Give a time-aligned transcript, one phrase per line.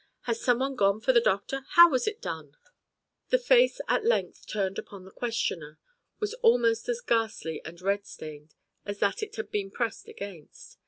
[0.21, 1.63] Has some one gone for the doctor?
[1.73, 2.57] How was it done?"
[3.29, 5.77] The face at length turned upon the questioner
[6.19, 10.79] was almost as ghastly and red stained as that it had been pressed against.